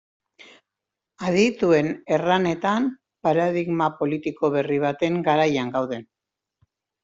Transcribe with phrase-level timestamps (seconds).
[1.27, 2.89] Adituen erranetan,
[3.29, 6.05] paradigma politiko berri baten garaian gaude.